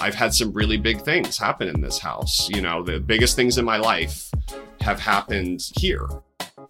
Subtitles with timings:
[0.00, 2.48] I've had some really big things happen in this house.
[2.48, 4.30] You know, the biggest things in my life
[4.80, 6.08] have happened here.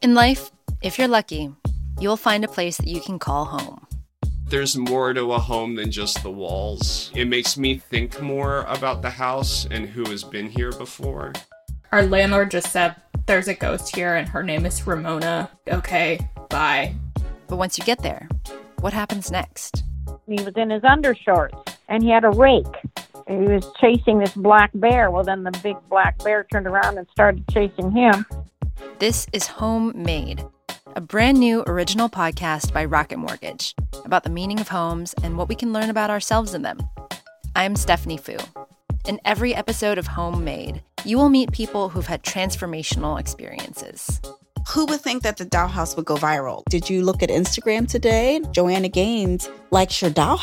[0.03, 0.51] In life,
[0.83, 1.54] if you're lucky,
[2.01, 3.87] you'll find a place that you can call home.
[4.46, 7.12] There's more to a home than just the walls.
[7.14, 11.33] It makes me think more about the house and who has been here before.
[11.93, 15.49] Our landlord just said there's a ghost here and her name is Ramona.
[15.69, 16.19] Okay,
[16.49, 16.97] bye.
[17.47, 18.29] But once you get there,
[18.81, 19.85] what happens next?
[20.27, 22.65] He was in his undershorts and he had a rake.
[23.30, 25.09] He was chasing this black bear.
[25.09, 28.27] Well, then the big black bear turned around and started chasing him.
[28.98, 30.45] This is Homemade,
[30.97, 35.48] a brand new original podcast by Rocket Mortgage about the meaning of homes and what
[35.48, 36.80] we can learn about ourselves in them.
[37.55, 38.38] I'm Stephanie Foo.
[39.07, 44.21] In every episode of Homemade, you will meet people who've had transformational experiences.
[44.71, 46.65] Who would think that the dollhouse would go viral?
[46.69, 48.41] Did you look at Instagram today?
[48.51, 50.37] Joanna Gaines likes your doll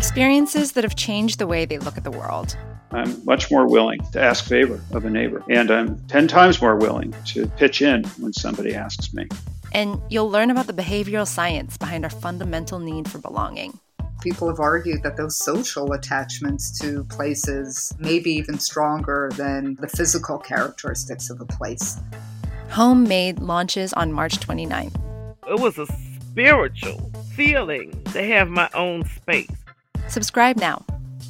[0.00, 2.56] Experiences that have changed the way they look at the world.
[2.90, 6.74] I'm much more willing to ask favor of a neighbor, and I'm 10 times more
[6.74, 9.28] willing to pitch in when somebody asks me.
[9.72, 13.78] And you'll learn about the behavioral science behind our fundamental need for belonging.
[14.22, 19.88] People have argued that those social attachments to places may be even stronger than the
[19.88, 22.00] physical characteristics of a place.
[22.70, 24.94] Homemade launches on March 29th.
[25.46, 25.84] It was a
[26.30, 29.59] spiritual feeling to have my own space.
[30.10, 30.84] Subscribe now.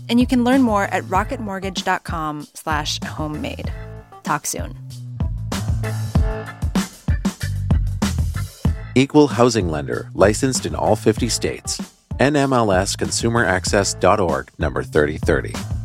[0.08, 3.72] And you can learn more at rocketmortgage.com slash homemade.
[4.24, 4.76] Talk soon.
[8.96, 11.80] Equal housing lender licensed in all 50 states.
[12.18, 15.79] NMLS NMLSconsumeraccess.org number 3030.